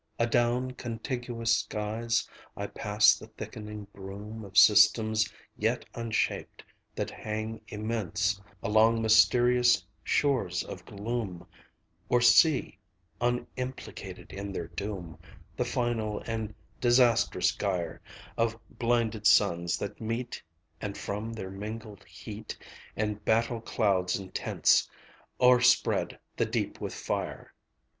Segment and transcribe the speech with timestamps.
[0.19, 6.63] Adown contiguous skies I pass the thickening brume Of systems yet unshaped,
[6.95, 11.45] that hang immense Along mysterious shores of gloom;
[12.09, 12.79] Or see
[13.21, 15.19] unimplicated in their doom
[15.55, 18.01] The final and disastrous gyre
[18.39, 20.41] Of blinded suns that meet,
[20.81, 22.57] And from their mingled heat,
[22.95, 24.89] And battle clouds intense,
[25.39, 27.53] O'erspread the deep with fire.